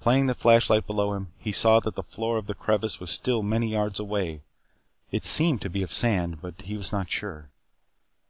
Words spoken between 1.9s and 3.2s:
the floor of the crevice was